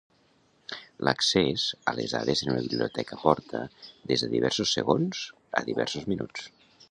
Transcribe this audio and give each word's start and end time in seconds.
L'accés 1.07 1.65
a 1.91 1.93
les 1.99 2.15
dades 2.17 2.41
en 2.45 2.51
una 2.55 2.63
biblioteca 2.71 3.19
porta 3.25 3.63
des 4.13 4.25
de 4.25 4.31
diversos 4.33 4.75
segons 4.79 5.25
a 5.61 5.67
diversos 5.69 6.09
minuts. 6.15 6.49